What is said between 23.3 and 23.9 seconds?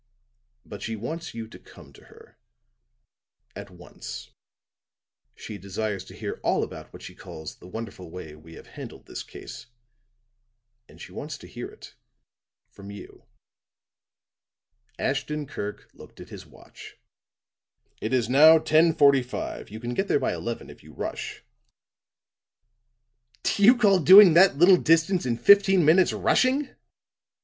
"Do you